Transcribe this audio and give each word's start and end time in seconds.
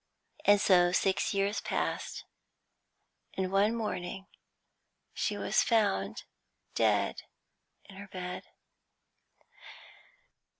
And 0.45 0.59
so 0.59 0.91
six 0.91 1.31
years 1.31 1.61
passed, 1.61 2.23
and 3.35 3.51
one 3.51 3.75
morning 3.75 4.25
she 5.13 5.37
was 5.37 5.61
found 5.61 6.23
dead 6.73 7.21
in 7.87 7.97
her 7.97 8.07
bed. 8.07 8.45